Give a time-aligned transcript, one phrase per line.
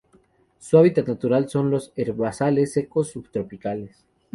[0.57, 4.03] Su hábitat natural son los herbazales secos subtropicales.